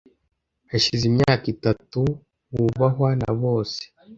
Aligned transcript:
hashize 0.71 1.03
imyaka 1.11 1.45
itatu. 1.55 1.99
Wubahwa 2.53 3.09
na 3.21 3.31
bose. 3.41 3.81